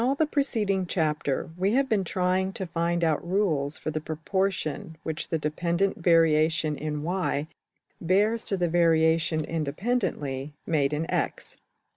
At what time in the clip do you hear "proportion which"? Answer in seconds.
4.01-5.29